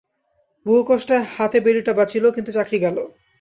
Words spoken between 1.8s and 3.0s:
বাঁচিল, কিন্তু চাকরি গেল।